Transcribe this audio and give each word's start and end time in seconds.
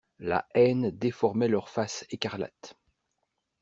La 0.17 0.47
haine 0.55 0.89
déformait 0.89 1.47
leurs 1.47 1.69
faces 1.69 2.07
écarlates. 2.09 2.75